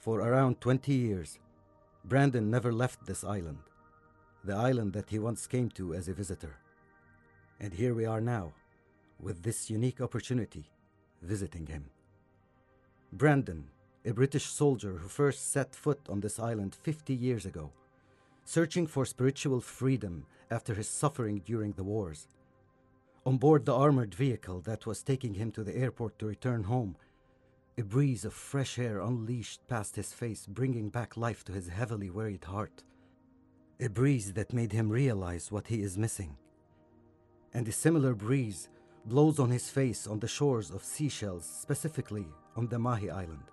For 0.00 0.20
around 0.20 0.62
20 0.62 0.94
years, 0.94 1.38
Brandon 2.06 2.50
never 2.50 2.72
left 2.72 3.04
this 3.04 3.22
island, 3.22 3.58
the 4.42 4.56
island 4.56 4.94
that 4.94 5.10
he 5.10 5.18
once 5.18 5.46
came 5.46 5.68
to 5.72 5.92
as 5.92 6.08
a 6.08 6.14
visitor. 6.14 6.56
And 7.60 7.74
here 7.74 7.92
we 7.92 8.06
are 8.06 8.22
now, 8.22 8.54
with 9.20 9.42
this 9.42 9.68
unique 9.68 10.00
opportunity, 10.00 10.64
visiting 11.20 11.66
him. 11.66 11.90
Brandon, 13.12 13.68
a 14.06 14.12
British 14.12 14.46
soldier 14.46 14.94
who 14.94 15.08
first 15.08 15.52
set 15.52 15.74
foot 15.74 16.00
on 16.08 16.20
this 16.20 16.38
island 16.38 16.74
50 16.82 17.12
years 17.12 17.44
ago, 17.44 17.70
searching 18.46 18.86
for 18.86 19.04
spiritual 19.04 19.60
freedom 19.60 20.24
after 20.50 20.72
his 20.72 20.88
suffering 20.88 21.42
during 21.44 21.72
the 21.72 21.84
wars. 21.84 22.26
On 23.26 23.36
board 23.36 23.66
the 23.66 23.74
armored 23.74 24.14
vehicle 24.14 24.62
that 24.62 24.86
was 24.86 25.02
taking 25.02 25.34
him 25.34 25.52
to 25.52 25.62
the 25.62 25.76
airport 25.76 26.18
to 26.20 26.26
return 26.26 26.64
home, 26.64 26.96
a 27.80 27.84
breeze 27.84 28.26
of 28.26 28.34
fresh 28.34 28.78
air 28.78 29.00
unleashed 29.00 29.66
past 29.66 29.96
his 29.96 30.12
face, 30.12 30.44
bringing 30.46 30.90
back 30.90 31.16
life 31.16 31.42
to 31.42 31.52
his 31.52 31.66
heavily 31.66 32.10
worried 32.10 32.44
heart. 32.44 32.82
A 33.80 33.88
breeze 33.88 34.34
that 34.34 34.52
made 34.52 34.70
him 34.70 34.90
realize 34.90 35.50
what 35.50 35.66
he 35.66 35.80
is 35.80 35.96
missing. 35.96 36.36
And 37.54 37.66
a 37.66 37.72
similar 37.72 38.14
breeze 38.14 38.68
blows 39.06 39.38
on 39.38 39.48
his 39.48 39.70
face 39.70 40.06
on 40.06 40.18
the 40.18 40.28
shores 40.28 40.70
of 40.70 40.84
Seychelles, 40.84 41.46
specifically 41.46 42.26
on 42.54 42.68
the 42.68 42.76
Mahé 42.76 43.10
Island. 43.10 43.46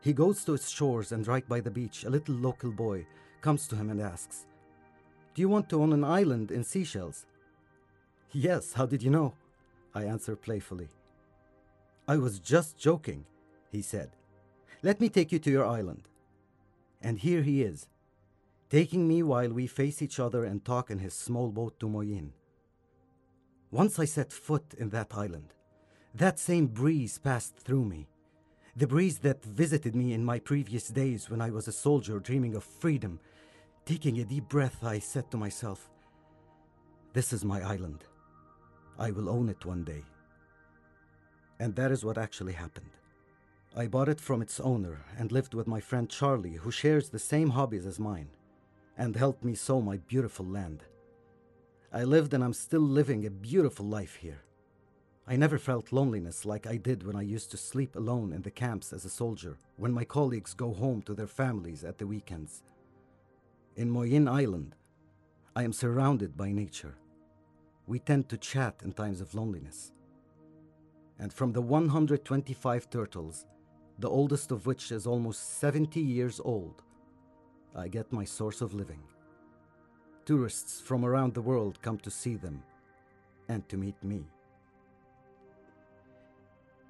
He 0.00 0.14
goes 0.14 0.42
to 0.44 0.54
its 0.54 0.70
shores, 0.70 1.12
and 1.12 1.28
right 1.28 1.46
by 1.46 1.60
the 1.60 1.70
beach, 1.70 2.04
a 2.04 2.10
little 2.10 2.34
local 2.34 2.72
boy 2.72 3.06
comes 3.42 3.68
to 3.68 3.76
him 3.76 3.90
and 3.90 4.00
asks, 4.00 4.46
Do 5.34 5.42
you 5.42 5.50
want 5.50 5.68
to 5.68 5.82
own 5.82 5.92
an 5.92 6.04
island 6.04 6.50
in 6.50 6.64
Seychelles? 6.64 7.26
Yes, 8.32 8.72
how 8.72 8.86
did 8.86 9.02
you 9.02 9.10
know? 9.10 9.34
I 9.94 10.04
answer 10.04 10.34
playfully. 10.34 10.88
I 12.10 12.16
was 12.16 12.40
just 12.40 12.76
joking, 12.76 13.24
he 13.70 13.82
said. 13.82 14.10
Let 14.82 15.00
me 15.00 15.08
take 15.08 15.30
you 15.30 15.38
to 15.38 15.50
your 15.50 15.64
island. 15.64 16.08
And 17.00 17.16
here 17.16 17.42
he 17.42 17.62
is, 17.62 17.88
taking 18.68 19.06
me 19.06 19.22
while 19.22 19.50
we 19.50 19.68
face 19.68 20.02
each 20.02 20.18
other 20.18 20.42
and 20.42 20.64
talk 20.64 20.90
in 20.90 20.98
his 20.98 21.14
small 21.14 21.50
boat 21.52 21.78
to 21.78 21.86
Moyenne. 21.86 22.32
Once 23.70 24.00
I 24.00 24.06
set 24.06 24.32
foot 24.32 24.74
in 24.76 24.88
that 24.88 25.14
island, 25.14 25.54
that 26.12 26.40
same 26.40 26.66
breeze 26.66 27.16
passed 27.16 27.56
through 27.58 27.84
me. 27.84 28.08
The 28.74 28.88
breeze 28.88 29.20
that 29.20 29.44
visited 29.44 29.94
me 29.94 30.12
in 30.12 30.24
my 30.24 30.40
previous 30.40 30.88
days 30.88 31.30
when 31.30 31.40
I 31.40 31.50
was 31.50 31.68
a 31.68 31.82
soldier 31.86 32.18
dreaming 32.18 32.56
of 32.56 32.64
freedom. 32.64 33.20
Taking 33.86 34.18
a 34.18 34.24
deep 34.24 34.48
breath, 34.48 34.82
I 34.82 34.98
said 34.98 35.30
to 35.30 35.36
myself, 35.36 35.88
This 37.12 37.32
is 37.32 37.44
my 37.44 37.62
island. 37.62 38.02
I 38.98 39.12
will 39.12 39.28
own 39.28 39.48
it 39.48 39.64
one 39.64 39.84
day. 39.84 40.02
And 41.60 41.76
that 41.76 41.92
is 41.92 42.04
what 42.04 42.16
actually 42.16 42.54
happened. 42.54 42.90
I 43.76 43.86
bought 43.86 44.08
it 44.08 44.18
from 44.18 44.40
its 44.40 44.58
owner 44.58 45.04
and 45.18 45.30
lived 45.30 45.52
with 45.52 45.68
my 45.68 45.78
friend 45.78 46.08
Charlie, 46.08 46.54
who 46.54 46.70
shares 46.70 47.10
the 47.10 47.18
same 47.18 47.50
hobbies 47.50 47.84
as 47.84 48.00
mine, 48.00 48.30
and 48.96 49.14
helped 49.14 49.44
me 49.44 49.54
sow 49.54 49.82
my 49.82 49.98
beautiful 49.98 50.46
land. 50.46 50.82
I 51.92 52.04
lived 52.04 52.32
and 52.32 52.42
I'm 52.42 52.54
still 52.54 52.80
living 52.80 53.26
a 53.26 53.30
beautiful 53.30 53.84
life 53.84 54.16
here. 54.16 54.42
I 55.28 55.36
never 55.36 55.58
felt 55.58 55.92
loneliness 55.92 56.46
like 56.46 56.66
I 56.66 56.76
did 56.76 57.06
when 57.06 57.14
I 57.14 57.22
used 57.22 57.50
to 57.50 57.56
sleep 57.58 57.94
alone 57.94 58.32
in 58.32 58.40
the 58.40 58.50
camps 58.50 58.92
as 58.92 59.04
a 59.04 59.10
soldier, 59.10 59.58
when 59.76 59.92
my 59.92 60.04
colleagues 60.04 60.54
go 60.54 60.72
home 60.72 61.02
to 61.02 61.14
their 61.14 61.26
families 61.26 61.84
at 61.84 61.98
the 61.98 62.06
weekends. 62.06 62.62
In 63.76 63.90
Moyenne 63.90 64.28
Island, 64.28 64.74
I 65.54 65.64
am 65.64 65.74
surrounded 65.74 66.38
by 66.38 66.52
nature. 66.52 66.96
We 67.86 67.98
tend 67.98 68.30
to 68.30 68.38
chat 68.38 68.80
in 68.82 68.92
times 68.92 69.20
of 69.20 69.34
loneliness. 69.34 69.92
And 71.20 71.32
from 71.32 71.52
the 71.52 71.60
125 71.60 72.90
turtles, 72.90 73.46
the 73.98 74.08
oldest 74.08 74.50
of 74.50 74.64
which 74.64 74.90
is 74.90 75.06
almost 75.06 75.60
70 75.60 76.00
years 76.00 76.40
old, 76.42 76.82
I 77.76 77.88
get 77.88 78.10
my 78.10 78.24
source 78.24 78.62
of 78.62 78.72
living. 78.74 79.02
Tourists 80.24 80.80
from 80.80 81.04
around 81.04 81.34
the 81.34 81.42
world 81.42 81.82
come 81.82 81.98
to 81.98 82.10
see 82.10 82.36
them 82.36 82.62
and 83.48 83.68
to 83.68 83.76
meet 83.76 84.02
me. 84.02 84.24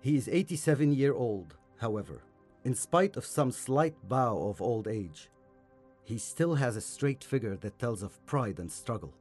He 0.00 0.16
is 0.16 0.28
87 0.28 0.92
year 0.92 1.12
old, 1.12 1.56
however. 1.78 2.22
In 2.64 2.74
spite 2.74 3.16
of 3.16 3.26
some 3.26 3.50
slight 3.50 3.96
bow 4.08 4.48
of 4.48 4.62
old 4.62 4.86
age, 4.86 5.28
he 6.04 6.18
still 6.18 6.54
has 6.54 6.76
a 6.76 6.80
straight 6.80 7.24
figure 7.24 7.56
that 7.56 7.78
tells 7.78 8.02
of 8.02 8.24
pride 8.26 8.58
and 8.58 8.70
struggle. 8.70 9.12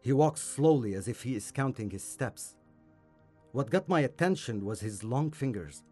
He 0.00 0.12
walks 0.12 0.40
slowly 0.40 0.94
as 0.94 1.06
if 1.06 1.22
he 1.22 1.34
is 1.34 1.50
counting 1.50 1.90
his 1.90 2.04
steps. 2.04 2.54
What 3.56 3.70
got 3.70 3.88
my 3.88 4.00
attention 4.00 4.66
was 4.66 4.80
his 4.80 5.02
long 5.02 5.30
fingers, 5.30 5.82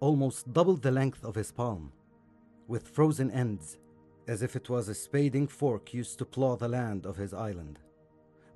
almost 0.00 0.52
double 0.52 0.74
the 0.74 0.90
length 0.90 1.24
of 1.24 1.36
his 1.36 1.52
palm, 1.52 1.92
with 2.66 2.88
frozen 2.88 3.30
ends, 3.30 3.78
as 4.26 4.42
if 4.42 4.56
it 4.56 4.68
was 4.68 4.88
a 4.88 4.96
spading 4.96 5.46
fork 5.46 5.94
used 5.94 6.18
to 6.18 6.24
plow 6.24 6.56
the 6.56 6.66
land 6.66 7.06
of 7.06 7.16
his 7.16 7.32
island. 7.32 7.78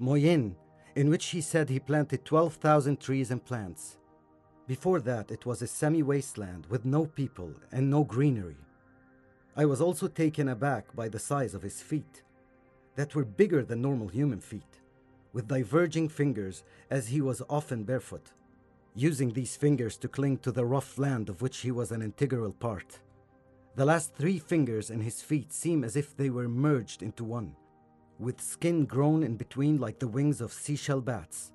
Moyenne, 0.00 0.56
in 0.96 1.08
which 1.08 1.26
he 1.26 1.40
said 1.40 1.68
he 1.68 1.78
planted 1.78 2.24
12,000 2.24 2.98
trees 2.98 3.30
and 3.30 3.44
plants, 3.44 3.98
before 4.66 4.98
that, 5.02 5.30
it 5.30 5.46
was 5.46 5.62
a 5.62 5.68
semi 5.68 6.02
wasteland 6.02 6.66
with 6.68 6.84
no 6.84 7.06
people 7.06 7.54
and 7.70 7.88
no 7.88 8.02
greenery. 8.02 8.56
I 9.56 9.66
was 9.66 9.80
also 9.80 10.08
taken 10.08 10.48
aback 10.48 10.96
by 10.96 11.08
the 11.08 11.20
size 11.20 11.54
of 11.54 11.62
his 11.62 11.80
feet, 11.80 12.24
that 12.96 13.14
were 13.14 13.24
bigger 13.24 13.62
than 13.62 13.82
normal 13.82 14.08
human 14.08 14.40
feet, 14.40 14.80
with 15.32 15.46
diverging 15.46 16.08
fingers, 16.08 16.64
as 16.90 17.06
he 17.06 17.20
was 17.20 17.40
often 17.48 17.84
barefoot, 17.84 18.32
using 18.98 19.32
these 19.32 19.54
fingers 19.54 19.96
to 19.96 20.08
cling 20.08 20.36
to 20.38 20.50
the 20.50 20.66
rough 20.66 20.98
land 20.98 21.28
of 21.28 21.40
which 21.40 21.58
he 21.58 21.70
was 21.70 21.92
an 21.92 22.02
integral 22.02 22.52
part. 22.52 22.98
The 23.76 23.84
last 23.84 24.12
three 24.12 24.40
fingers 24.40 24.90
in 24.90 25.00
his 25.00 25.22
feet 25.22 25.52
seem 25.52 25.84
as 25.84 25.94
if 25.94 26.16
they 26.16 26.30
were 26.30 26.48
merged 26.48 27.04
into 27.04 27.22
one, 27.22 27.54
with 28.18 28.40
skin 28.40 28.86
grown 28.86 29.22
in 29.22 29.36
between 29.36 29.78
like 29.78 30.00
the 30.00 30.08
wings 30.08 30.40
of 30.40 30.52
Seychelles 30.52 31.04
bats. 31.04 31.52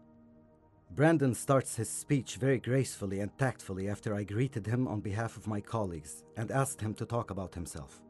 Brandon 0.91 1.35
starts 1.35 1.75
his 1.75 1.89
speech 1.89 2.37
very 2.37 2.59
gracefully 2.59 3.19
and 3.19 3.37
tactfully 3.37 3.89
after 3.89 4.15
I 4.15 4.23
greeted 4.23 4.65
him 4.65 4.87
on 4.87 5.01
behalf 5.01 5.35
of 5.35 5.47
my 5.47 5.59
colleagues 5.59 6.23
and 6.37 6.49
asked 6.49 6.79
him 6.79 6.93
to 6.93 7.05
talk 7.05 7.29
about 7.29 7.55
himself. 7.55 8.01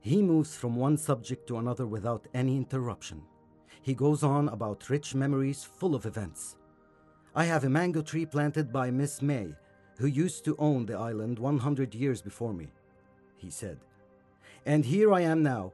He 0.00 0.20
moves 0.20 0.56
from 0.56 0.74
one 0.74 0.96
subject 0.96 1.46
to 1.46 1.58
another 1.58 1.86
without 1.86 2.26
any 2.34 2.56
interruption. 2.56 3.22
He 3.82 3.94
goes 3.94 4.24
on 4.24 4.48
about 4.48 4.90
rich 4.90 5.14
memories 5.14 5.62
full 5.62 5.94
of 5.94 6.06
events. 6.06 6.56
I 7.38 7.44
have 7.44 7.62
a 7.62 7.70
mango 7.70 8.02
tree 8.02 8.26
planted 8.26 8.72
by 8.72 8.90
Miss 8.90 9.22
May, 9.22 9.54
who 9.98 10.08
used 10.08 10.44
to 10.44 10.56
own 10.58 10.86
the 10.86 10.98
island 10.98 11.38
100 11.38 11.94
years 11.94 12.20
before 12.20 12.52
me, 12.52 12.66
he 13.36 13.48
said. 13.48 13.78
And 14.66 14.84
here 14.84 15.12
I 15.14 15.20
am 15.20 15.44
now, 15.44 15.72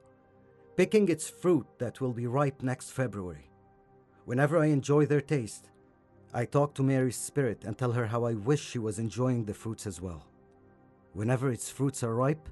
picking 0.77 1.09
its 1.09 1.31
fruit 1.31 1.67
that 1.79 2.03
will 2.03 2.13
be 2.13 2.27
ripe 2.27 2.63
next 2.63 2.91
February. 2.91 3.49
Whenever 4.27 4.59
I 4.59 4.67
enjoy 4.67 5.07
their 5.07 5.23
taste, 5.23 5.71
I 6.35 6.45
talk 6.45 6.75
to 6.75 6.83
Mary's 6.83 7.17
spirit 7.17 7.65
and 7.65 7.79
tell 7.79 7.93
her 7.93 8.09
how 8.09 8.27
I 8.27 8.35
wish 8.35 8.63
she 8.63 8.79
was 8.79 8.99
enjoying 8.99 9.47
the 9.47 9.55
fruits 9.55 9.87
as 9.87 10.03
well. 10.03 10.27
Whenever 11.15 11.51
its 11.51 11.71
fruits 11.71 12.03
are 12.03 12.15
ripe, 12.15 12.47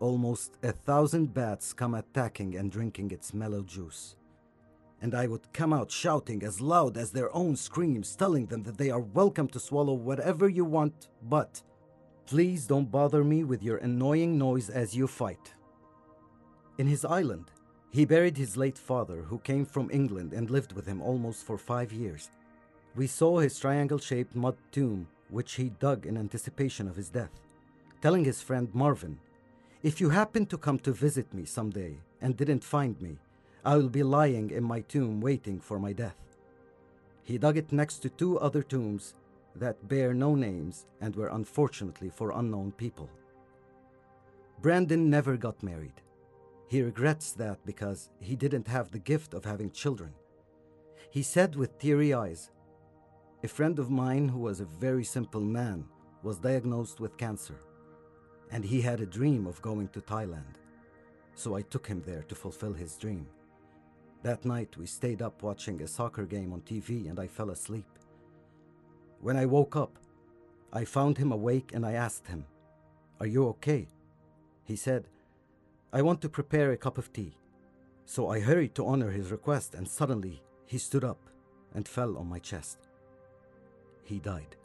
almost 0.00 0.58
a 0.62 0.72
thousand 0.72 1.32
bats 1.32 1.72
come 1.72 1.94
attacking 1.94 2.56
and 2.56 2.70
drinking 2.70 3.10
its 3.10 3.32
mellow 3.32 3.62
juice. 3.62 4.16
And 5.02 5.14
I 5.14 5.26
would 5.26 5.52
come 5.52 5.72
out 5.72 5.90
shouting 5.90 6.42
as 6.42 6.60
loud 6.60 6.96
as 6.96 7.10
their 7.10 7.34
own 7.34 7.56
screams, 7.56 8.14
telling 8.14 8.46
them 8.46 8.62
that 8.64 8.76
they 8.76 8.90
are 8.90 9.00
welcome 9.00 9.48
to 9.48 9.60
swallow 9.60 9.94
whatever 9.94 10.48
you 10.48 10.64
want, 10.64 11.08
but 11.22 11.62
please 12.26 12.66
don't 12.66 12.90
bother 12.90 13.24
me 13.24 13.44
with 13.44 13.62
your 13.62 13.78
annoying 13.78 14.38
noise 14.38 14.68
as 14.68 14.94
you 14.94 15.06
fight. 15.06 15.54
In 16.78 16.86
his 16.86 17.04
island, 17.04 17.50
he 17.90 18.04
buried 18.04 18.36
his 18.36 18.56
late 18.56 18.78
father, 18.78 19.22
who 19.22 19.38
came 19.38 19.64
from 19.66 19.90
England 19.90 20.32
and 20.32 20.48
lived 20.48 20.72
with 20.72 20.86
him 20.86 21.02
almost 21.02 21.44
for 21.44 21.58
five 21.58 21.92
years. 21.92 22.30
We 22.94 23.06
saw 23.06 23.38
his 23.38 23.58
triangle 23.58 23.98
shaped 23.98 24.36
mud 24.36 24.56
tomb, 24.70 25.08
which 25.28 25.54
he 25.54 25.70
dug 25.70 26.06
in 26.06 26.16
anticipation 26.16 26.88
of 26.88 26.96
his 26.96 27.08
death, 27.08 27.32
telling 28.00 28.24
his 28.24 28.42
friend 28.42 28.68
Marvin, 28.72 29.18
If 29.82 30.00
you 30.00 30.10
happen 30.10 30.46
to 30.46 30.58
come 30.58 30.78
to 30.80 30.92
visit 30.92 31.32
me 31.34 31.44
someday 31.44 31.98
and 32.20 32.36
didn't 32.36 32.64
find 32.64 33.00
me, 33.00 33.18
I 33.64 33.76
will 33.76 33.88
be 33.88 34.02
lying 34.02 34.50
in 34.50 34.64
my 34.64 34.80
tomb 34.80 35.20
waiting 35.20 35.60
for 35.60 35.78
my 35.78 35.92
death. 35.92 36.16
He 37.22 37.36
dug 37.36 37.56
it 37.56 37.72
next 37.72 37.98
to 37.98 38.08
two 38.08 38.38
other 38.38 38.62
tombs 38.62 39.14
that 39.54 39.88
bear 39.88 40.14
no 40.14 40.34
names 40.34 40.86
and 41.00 41.14
were 41.14 41.28
unfortunately 41.28 42.08
for 42.08 42.32
unknown 42.32 42.72
people. 42.72 43.10
Brandon 44.62 45.10
never 45.10 45.36
got 45.36 45.62
married. 45.62 46.00
He 46.68 46.82
regrets 46.82 47.32
that 47.32 47.58
because 47.66 48.10
he 48.20 48.36
didn't 48.36 48.68
have 48.68 48.90
the 48.90 48.98
gift 48.98 49.34
of 49.34 49.44
having 49.44 49.70
children. 49.70 50.12
He 51.10 51.22
said 51.22 51.56
with 51.56 51.78
teary 51.78 52.14
eyes, 52.14 52.50
a 53.42 53.48
friend 53.48 53.78
of 53.78 53.90
mine 53.90 54.28
who 54.28 54.38
was 54.38 54.60
a 54.60 54.66
very 54.66 55.04
simple 55.04 55.40
man 55.40 55.84
was 56.22 56.38
diagnosed 56.38 57.00
with 57.00 57.16
cancer, 57.16 57.56
and 58.50 58.64
he 58.64 58.80
had 58.80 59.00
a 59.00 59.06
dream 59.06 59.46
of 59.46 59.62
going 59.62 59.88
to 59.88 60.00
Thailand. 60.00 60.56
So 61.34 61.56
I 61.56 61.62
took 61.62 61.86
him 61.86 62.02
there 62.06 62.22
to 62.22 62.34
fulfill 62.34 62.74
his 62.74 62.96
dream. 62.96 63.26
That 64.22 64.44
night 64.44 64.76
we 64.76 64.86
stayed 64.86 65.22
up 65.22 65.42
watching 65.42 65.80
a 65.80 65.86
soccer 65.88 66.24
game 66.24 66.52
on 66.52 66.60
TV 66.60 67.08
and 67.08 67.18
I 67.18 67.26
fell 67.26 67.50
asleep. 67.50 67.86
When 69.20 69.36
I 69.36 69.46
woke 69.46 69.76
up, 69.76 69.98
I 70.72 70.84
found 70.84 71.16
him 71.18 71.32
awake 71.32 71.72
and 71.74 71.84
I 71.86 71.92
asked 71.92 72.28
him, 72.28 72.44
Are 73.18 73.26
you 73.26 73.48
okay? 73.48 73.88
He 74.64 74.76
said, 74.76 75.08
I 75.92 76.02
want 76.02 76.20
to 76.20 76.28
prepare 76.28 76.70
a 76.72 76.76
cup 76.76 76.98
of 76.98 77.12
tea. 77.12 77.36
So 78.04 78.28
I 78.28 78.40
hurried 78.40 78.74
to 78.74 78.86
honor 78.86 79.10
his 79.10 79.30
request, 79.30 79.74
and 79.74 79.88
suddenly 79.88 80.42
he 80.66 80.78
stood 80.78 81.04
up 81.04 81.18
and 81.74 81.86
fell 81.86 82.16
on 82.16 82.28
my 82.28 82.38
chest. 82.38 82.88
He 84.04 84.18
died. 84.18 84.56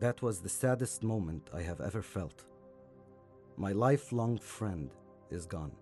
That 0.00 0.22
was 0.22 0.40
the 0.40 0.48
saddest 0.48 1.02
moment 1.02 1.50
I 1.52 1.62
have 1.62 1.80
ever 1.80 2.02
felt. 2.02 2.44
My 3.56 3.72
lifelong 3.72 4.38
friend 4.38 4.90
is 5.30 5.46
gone. 5.46 5.72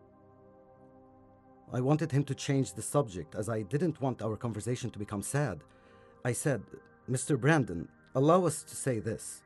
I 1.73 1.81
wanted 1.81 2.13
him 2.13 2.25
to 2.25 2.35
change 2.35 2.73
the 2.73 2.83
subject 2.83 3.35
as 3.35 3.49
I 3.49 3.63
didn't 3.63 4.01
want 4.01 4.23
our 4.23 4.37
conversation 4.37 4.91
to 4.91 4.99
become 4.99 5.23
sad. 5.23 5.65
I 6.25 6.33
said, 6.33 6.63
Mr. 7.11 7.39
Brandon, 7.39 7.89
allow 8.15 8.47
us 8.47 8.63
to 8.63 8.77
say 8.77 8.99
this. 8.99 9.43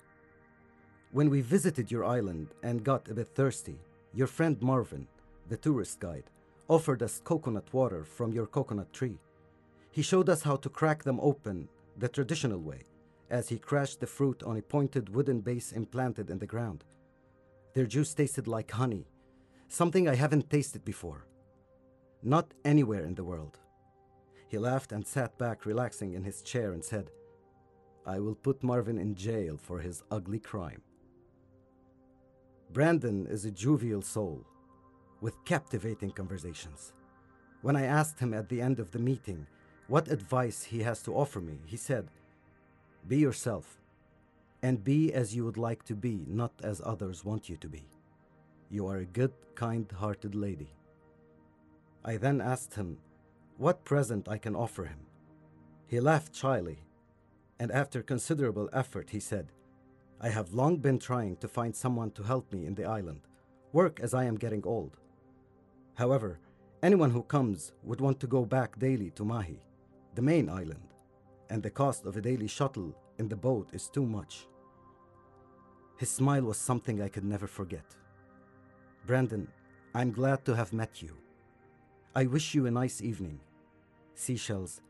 When 1.13 1.31
we 1.31 1.41
visited 1.41 1.91
your 1.91 2.05
island 2.05 2.49
and 2.63 2.85
got 2.85 3.09
a 3.09 3.15
bit 3.15 3.29
thirsty, 3.29 3.79
your 4.13 4.27
friend 4.27 4.61
Marvin, 4.61 5.09
the 5.49 5.57
tourist 5.57 5.99
guide, 5.99 6.31
offered 6.69 7.03
us 7.03 7.21
coconut 7.25 7.73
water 7.73 8.05
from 8.05 8.33
your 8.33 8.47
coconut 8.47 8.93
tree. 8.93 9.19
He 9.91 10.03
showed 10.03 10.29
us 10.29 10.43
how 10.43 10.57
to 10.57 10.69
crack 10.69 11.03
them 11.03 11.19
open 11.21 11.69
the 11.97 12.09
traditional 12.09 12.61
way, 12.61 12.83
as 13.29 13.49
he 13.49 13.59
crashed 13.59 14.01
the 14.01 14.07
fruit 14.07 14.43
on 14.43 14.57
a 14.57 14.63
pointed 14.63 15.15
wooden 15.15 15.41
base 15.41 15.73
implanted 15.73 16.31
in 16.31 16.39
the 16.39 16.47
ground. 16.47 16.85
Their 17.75 17.87
juice 17.87 18.15
tasted 18.15 18.47
like 18.47 18.71
honey, 18.71 19.07
something 19.69 20.09
I 20.09 20.15
haven't 20.15 20.51
tasted 20.51 20.85
before. 20.85 21.27
Not 22.23 22.53
anywhere 22.65 23.05
in 23.05 23.15
the 23.15 23.25
world. 23.25 23.59
He 24.49 24.59
laughed 24.59 24.93
and 24.93 25.07
sat 25.07 25.39
back, 25.39 25.65
relaxing 25.65 26.15
in 26.15 26.25
his 26.25 26.43
chair, 26.43 26.73
and 26.73 26.85
said, 26.85 27.11
I 28.07 28.19
will 28.19 28.35
put 28.35 28.63
Marvin 28.63 28.99
in 28.99 29.15
jail 29.15 29.57
for 29.57 29.79
his 29.79 30.03
ugly 30.11 30.39
crime. 30.39 30.83
Brandon 32.73 33.27
is 33.27 33.45
a 33.45 33.51
jovial 33.51 34.03
soul 34.03 34.45
with 35.21 35.45
captivating 35.45 36.11
conversations. 36.11 36.93
When 37.63 37.77
I 37.77 37.85
asked 37.85 38.21
him 38.21 38.33
at 38.33 38.49
the 38.49 38.61
end 38.61 38.81
of 38.81 38.91
the 38.91 38.99
meeting 38.99 39.47
what 39.87 40.09
advice 40.09 40.65
he 40.65 40.83
has 40.83 41.03
to 41.03 41.15
offer 41.15 41.41
me, 41.41 41.59
he 41.67 41.77
said, 41.77 42.09
Be 43.07 43.19
yourself 43.19 43.79
and 44.63 44.85
be 44.85 45.13
as 45.13 45.35
you 45.35 45.45
would 45.45 45.57
like 45.57 45.85
to 45.85 45.95
be, 45.95 46.25
not 46.27 46.53
as 46.63 46.83
others 46.85 47.25
want 47.25 47.49
you 47.49 47.57
to 47.57 47.69
be. 47.69 47.85
You 48.71 48.87
are 48.87 48.99
a 48.99 49.05
good, 49.05 49.33
kind 49.55 49.91
hearted 49.91 50.35
lady. 50.35 50.71
I 52.05 52.17
then 52.17 52.41
asked 52.41 52.75
him 52.75 52.99
what 53.59 53.85
present 53.85 54.29
I 54.29 54.39
can 54.39 54.57
offer 54.57 54.85
him. 54.85 55.01
He 55.87 56.01
laughed 56.01 56.35
shyly, 56.35 56.79
and 57.59 57.71
after 57.71 58.03
considerable 58.03 58.71
effort, 58.73 59.11
he 59.11 59.21
said, 59.21 59.53
I 60.21 60.29
have 60.29 60.55
long 60.55 60.77
been 60.79 60.99
trying 60.99 61.37
to 61.37 61.49
find 61.49 61.75
someone 61.75 62.11
to 62.13 62.23
help 62.23 62.53
me 62.53 62.65
in 62.65 62.75
the 62.75 62.85
island, 62.85 63.21
work 63.73 64.01
as 64.01 64.15
I 64.15 64.25
am 64.25 64.37
getting 64.37 64.65
old. 64.65 64.97
However, 65.95 66.39
anyone 66.83 67.11
who 67.11 67.23
comes 67.23 67.73
would 67.83 68.01
want 68.01 68.21
to 68.21 68.27
go 68.27 68.45
back 68.45 68.79
daily 68.79 69.11
to 69.11 69.25
Mahé, 69.25 69.59
the 70.15 70.23
main 70.23 70.49
island, 70.49 70.95
and 71.51 71.63
the 71.63 71.71
cost 71.71 72.07
of 72.07 72.17
a 72.17 72.21
daily 72.23 72.47
shuttle 72.49 72.95
in 73.19 73.29
the 73.29 73.37
boat 73.37 73.71
is 73.73 73.89
too 73.89 74.07
much. 74.07 74.47
His 75.99 76.11
smile 76.11 76.43
was 76.45 76.57
something 76.57 77.03
I 77.03 77.09
could 77.09 77.25
never 77.25 77.47
forget. 77.47 77.85
Brandon, 79.07 79.49
I'm 79.95 80.13
glad 80.13 80.45
to 80.47 80.57
have 80.57 80.73
met 80.73 81.03
you. 81.03 81.17
I 82.13 82.27
wish 82.27 82.57
you 82.57 82.67
a 82.67 82.71
nice 82.73 83.01
evening. 83.01 83.39
Seychelles, 84.17 84.81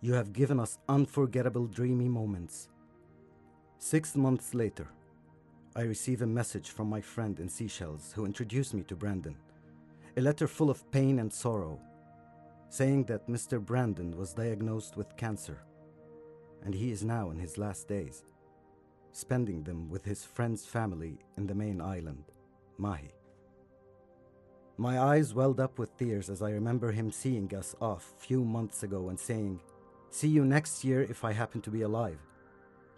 you 0.00 0.14
have 0.14 0.32
given 0.32 0.58
us 0.58 0.78
unforgettable 0.88 1.66
dreamy 1.66 2.08
moments. 2.08 2.70
Six 3.78 4.16
months 4.16 4.54
later, 4.54 4.88
I 5.76 5.82
receive 5.82 6.22
a 6.22 6.26
message 6.26 6.70
from 6.70 6.88
my 6.88 7.02
friend 7.02 7.38
in 7.38 7.50
Seychelles 7.50 8.12
who 8.14 8.24
introduced 8.24 8.72
me 8.72 8.82
to 8.84 8.96
Brandon. 8.96 9.36
A 10.16 10.22
letter 10.22 10.48
full 10.48 10.70
of 10.70 10.90
pain 10.90 11.18
and 11.18 11.30
sorrow, 11.30 11.78
saying 12.70 13.04
that 13.04 13.28
Mr. 13.28 13.60
Brandon 13.60 14.16
was 14.16 14.32
diagnosed 14.32 14.96
with 14.96 15.16
cancer 15.18 15.58
and 16.64 16.74
he 16.74 16.90
is 16.90 17.04
now 17.04 17.30
in 17.30 17.38
his 17.38 17.58
last 17.58 17.88
days, 17.88 18.22
spending 19.12 19.62
them 19.64 19.90
with 19.90 20.04
his 20.04 20.24
friend's 20.24 20.64
family 20.64 21.18
in 21.36 21.46
the 21.46 21.54
main 21.54 21.82
island, 21.82 22.24
Mahé. 22.80 23.10
My 24.80 24.98
eyes 24.98 25.34
welled 25.34 25.60
up 25.60 25.78
with 25.78 25.94
tears 25.98 26.30
as 26.30 26.40
I 26.40 26.52
remember 26.52 26.90
him 26.90 27.12
seeing 27.12 27.54
us 27.54 27.76
off 27.82 28.14
a 28.16 28.20
few 28.22 28.42
months 28.42 28.82
ago 28.82 29.10
and 29.10 29.20
saying, 29.20 29.60
See 30.08 30.28
you 30.28 30.42
next 30.42 30.82
year 30.84 31.02
if 31.02 31.22
I 31.22 31.32
happen 31.32 31.60
to 31.60 31.70
be 31.70 31.82
alive. 31.82 32.18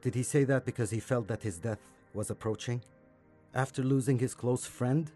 Did 0.00 0.14
he 0.14 0.22
say 0.22 0.44
that 0.44 0.64
because 0.64 0.90
he 0.90 1.00
felt 1.00 1.26
that 1.26 1.42
his 1.42 1.58
death 1.58 1.80
was 2.14 2.30
approaching? 2.30 2.82
After 3.52 3.82
losing 3.82 4.20
his 4.20 4.32
close 4.32 4.64
friend? 4.64 5.10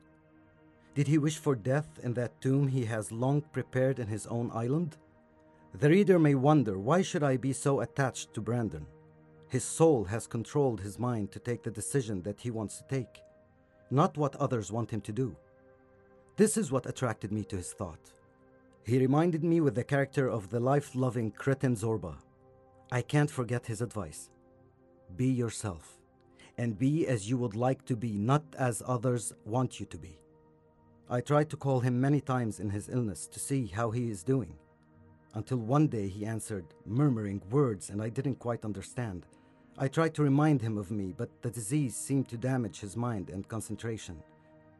Did 0.96 1.06
he 1.06 1.18
wish 1.18 1.38
for 1.38 1.54
death 1.54 2.00
in 2.02 2.14
that 2.14 2.40
tomb 2.40 2.66
he 2.66 2.84
has 2.86 3.12
long 3.12 3.42
prepared 3.42 4.00
in 4.00 4.08
his 4.08 4.26
own 4.26 4.50
island? 4.52 4.96
The 5.72 5.88
reader 5.88 6.18
may 6.18 6.34
wonder 6.34 6.80
why 6.80 7.00
should 7.02 7.22
I 7.22 7.36
be 7.36 7.52
so 7.52 7.78
attached 7.78 8.34
to 8.34 8.40
Brandon? 8.40 8.88
His 9.48 9.62
soul 9.62 10.02
has 10.06 10.26
controlled 10.26 10.80
his 10.80 10.98
mind 10.98 11.30
to 11.30 11.38
take 11.38 11.62
the 11.62 11.70
decision 11.70 12.22
that 12.22 12.40
he 12.40 12.50
wants 12.50 12.78
to 12.78 12.88
take, 12.88 13.22
not 13.88 14.18
what 14.18 14.34
others 14.34 14.72
want 14.72 14.90
him 14.90 15.00
to 15.02 15.12
do. 15.12 15.36
This 16.36 16.58
is 16.58 16.70
what 16.70 16.84
attracted 16.84 17.32
me 17.32 17.44
to 17.44 17.56
his 17.56 17.72
thought. 17.72 18.12
He 18.84 18.98
reminded 18.98 19.42
me 19.42 19.62
with 19.62 19.74
the 19.74 19.82
character 19.82 20.28
of 20.28 20.50
the 20.50 20.60
life 20.60 20.94
loving 20.94 21.30
Cretan 21.30 21.76
Zorba. 21.76 22.16
I 22.92 23.00
can't 23.00 23.30
forget 23.30 23.66
his 23.66 23.80
advice. 23.80 24.28
Be 25.16 25.28
yourself, 25.28 25.98
and 26.58 26.78
be 26.78 27.06
as 27.06 27.30
you 27.30 27.38
would 27.38 27.56
like 27.56 27.86
to 27.86 27.96
be, 27.96 28.18
not 28.18 28.42
as 28.58 28.82
others 28.86 29.32
want 29.46 29.80
you 29.80 29.86
to 29.86 29.96
be. 29.96 30.18
I 31.08 31.22
tried 31.22 31.48
to 31.50 31.56
call 31.56 31.80
him 31.80 32.00
many 32.00 32.20
times 32.20 32.60
in 32.60 32.68
his 32.68 32.90
illness 32.90 33.26
to 33.28 33.40
see 33.40 33.66
how 33.66 33.90
he 33.90 34.10
is 34.10 34.22
doing, 34.22 34.58
until 35.32 35.58
one 35.58 35.86
day 35.86 36.06
he 36.06 36.26
answered, 36.26 36.66
murmuring 36.84 37.40
words, 37.50 37.88
and 37.88 38.02
I 38.02 38.10
didn't 38.10 38.40
quite 38.40 38.64
understand. 38.64 39.24
I 39.78 39.88
tried 39.88 40.14
to 40.14 40.22
remind 40.22 40.60
him 40.60 40.76
of 40.76 40.90
me, 40.90 41.14
but 41.16 41.30
the 41.40 41.50
disease 41.50 41.96
seemed 41.96 42.28
to 42.28 42.36
damage 42.36 42.80
his 42.80 42.94
mind 42.94 43.30
and 43.30 43.48
concentration. 43.48 44.22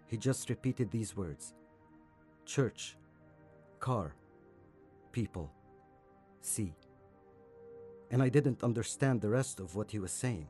He 0.06 0.17
just 0.17 0.49
repeated 0.49 0.91
these 0.91 1.17
words 1.17 1.55
church, 2.44 2.97
car, 3.81 4.14
people, 5.12 5.50
sea. 6.41 6.75
And 8.11 8.23
I 8.23 8.29
didn't 8.29 8.62
understand 8.62 9.20
the 9.20 9.31
rest 9.31 9.58
of 9.58 9.75
what 9.75 9.91
he 9.91 9.99
was 9.99 10.12
saying. 10.12 10.49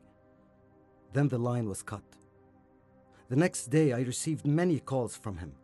Then 1.12 1.28
the 1.28 1.38
line 1.38 1.68
was 1.68 1.82
cut. 1.82 2.04
The 3.28 3.36
next 3.36 3.68
day, 3.68 3.92
I 3.92 4.00
received 4.00 4.46
many 4.46 4.78
calls 4.78 5.16
from 5.16 5.38
him, 5.38 5.54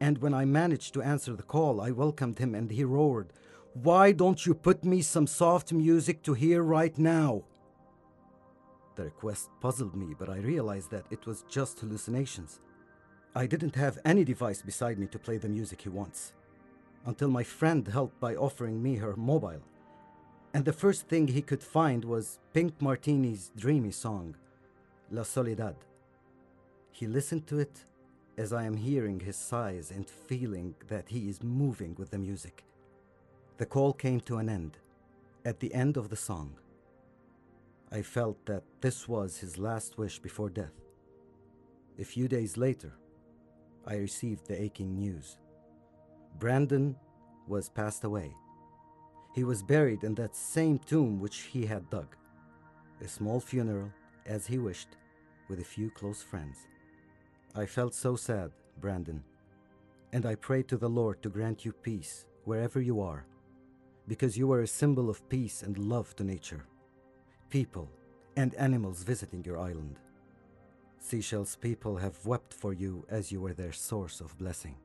and 0.00 0.18
when 0.18 0.32
I 0.32 0.44
managed 0.44 0.94
to 0.94 1.02
answer 1.02 1.34
the 1.34 1.42
call, 1.42 1.80
I 1.80 1.90
welcomed 1.90 2.38
him 2.38 2.54
and 2.54 2.70
he 2.70 2.84
roared, 2.84 3.32
Why 3.74 4.12
don't 4.12 4.46
you 4.46 4.54
put 4.54 4.84
me 4.84 5.02
some 5.02 5.26
soft 5.26 5.72
music 5.72 6.22
to 6.22 6.34
hear 6.34 6.62
right 6.62 6.96
now? 6.96 7.42
The 8.94 9.04
request 9.04 9.50
puzzled 9.60 9.94
me, 9.96 10.14
but 10.18 10.30
I 10.30 10.38
realized 10.38 10.90
that 10.92 11.06
it 11.10 11.26
was 11.26 11.44
just 11.48 11.80
hallucinations. 11.80 12.60
I 13.34 13.46
didn't 13.46 13.76
have 13.76 13.98
any 14.04 14.24
device 14.24 14.60
beside 14.60 14.98
me 14.98 15.06
to 15.08 15.18
play 15.18 15.38
the 15.38 15.48
music 15.48 15.82
he 15.82 15.88
wants, 15.88 16.32
until 17.06 17.28
my 17.28 17.44
friend 17.44 17.86
helped 17.86 18.18
by 18.18 18.34
offering 18.34 18.82
me 18.82 18.96
her 18.96 19.14
mobile. 19.14 19.62
And 20.52 20.64
the 20.64 20.72
first 20.72 21.06
thing 21.06 21.28
he 21.28 21.42
could 21.42 21.62
find 21.62 22.04
was 22.04 22.40
Pink 22.52 22.82
Martini's 22.82 23.52
dreamy 23.56 23.92
song, 23.92 24.34
La 25.12 25.22
Soledad. 25.22 25.76
He 26.90 27.06
listened 27.06 27.46
to 27.46 27.60
it 27.60 27.84
as 28.36 28.52
I 28.52 28.64
am 28.64 28.76
hearing 28.76 29.20
his 29.20 29.36
sighs 29.36 29.92
and 29.92 30.08
feeling 30.08 30.74
that 30.88 31.08
he 31.08 31.28
is 31.28 31.42
moving 31.42 31.94
with 31.96 32.10
the 32.10 32.18
music. 32.18 32.64
The 33.58 33.66
call 33.66 33.92
came 33.92 34.20
to 34.22 34.38
an 34.38 34.48
end. 34.48 34.78
At 35.44 35.60
the 35.60 35.72
end 35.72 35.96
of 35.96 36.08
the 36.08 36.16
song, 36.16 36.56
I 37.92 38.02
felt 38.02 38.44
that 38.46 38.64
this 38.80 39.06
was 39.06 39.38
his 39.38 39.56
last 39.56 39.98
wish 39.98 40.18
before 40.18 40.50
death. 40.50 40.74
A 41.98 42.04
few 42.04 42.26
days 42.26 42.56
later, 42.56 42.92
I 43.86 43.96
received 43.96 44.46
the 44.46 44.60
aching 44.60 44.94
news. 44.94 45.38
Brandon 46.38 46.96
was 47.46 47.68
passed 47.68 48.04
away. 48.04 48.34
He 49.34 49.44
was 49.44 49.62
buried 49.62 50.04
in 50.04 50.14
that 50.16 50.36
same 50.36 50.78
tomb 50.78 51.20
which 51.20 51.42
he 51.42 51.66
had 51.66 51.90
dug. 51.90 52.16
A 53.00 53.08
small 53.08 53.40
funeral, 53.40 53.90
as 54.26 54.46
he 54.46 54.58
wished, 54.58 54.96
with 55.48 55.60
a 55.60 55.64
few 55.64 55.90
close 55.90 56.22
friends. 56.22 56.66
I 57.54 57.66
felt 57.66 57.94
so 57.94 58.16
sad, 58.16 58.52
Brandon, 58.80 59.24
and 60.12 60.26
I 60.26 60.34
pray 60.34 60.62
to 60.64 60.76
the 60.76 60.88
Lord 60.88 61.22
to 61.22 61.28
grant 61.28 61.64
you 61.64 61.72
peace 61.72 62.26
wherever 62.44 62.80
you 62.80 63.00
are, 63.00 63.24
because 64.06 64.36
you 64.36 64.52
are 64.52 64.60
a 64.60 64.66
symbol 64.66 65.08
of 65.08 65.28
peace 65.28 65.62
and 65.62 65.78
love 65.78 66.14
to 66.16 66.24
nature, 66.24 66.66
people, 67.48 67.88
and 68.36 68.54
animals 68.54 69.02
visiting 69.02 69.44
your 69.44 69.58
island. 69.58 69.98
Seychelles 71.02 71.56
people 71.56 71.96
have 71.96 72.24
wept 72.26 72.52
for 72.52 72.72
you 72.72 73.04
as 73.08 73.32
you 73.32 73.40
were 73.40 73.54
their 73.54 73.72
source 73.72 74.20
of 74.20 74.36
blessing. 74.38 74.76